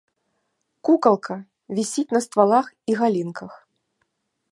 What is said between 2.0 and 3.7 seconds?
на ствалах і галінках.